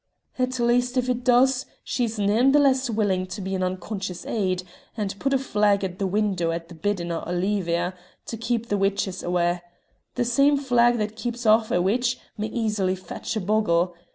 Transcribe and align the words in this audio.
"At 0.39 0.59
least 0.59 0.97
if 0.97 1.07
it 1.09 1.23
does 1.23 1.67
she's 1.83 2.17
nane 2.17 2.53
the 2.53 2.57
less 2.59 2.89
willin' 2.89 3.27
to 3.27 3.39
be 3.39 3.53
an 3.53 3.61
unconscious 3.61 4.25
aid, 4.25 4.63
and 4.97 5.19
put 5.19 5.31
a 5.31 5.37
flag 5.37 5.83
at 5.83 5.99
the 5.99 6.07
window 6.07 6.49
at 6.49 6.69
the 6.69 6.73
biddin' 6.73 7.11
o' 7.11 7.23
Olivia 7.27 7.93
to 8.25 8.35
keep 8.35 8.69
the 8.69 8.79
witches 8.79 9.21
awa'. 9.23 9.61
The 10.15 10.25
same 10.25 10.57
flag 10.57 10.97
that 10.97 11.15
keeps 11.15 11.45
aff 11.45 11.69
a 11.69 11.79
witch 11.83 12.17
may 12.35 12.47
easily 12.47 12.95
fetch 12.95 13.35
a 13.35 13.39
bogle. 13.39 13.93